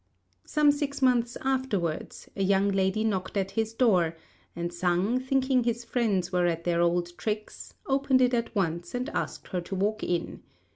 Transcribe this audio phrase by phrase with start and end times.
[0.47, 4.17] Some six months afterwards, a young lady knocked at his door;
[4.55, 9.09] and Sang, thinking his friends were at their old tricks, opened it at once, and
[9.09, 10.41] asked her to walk in.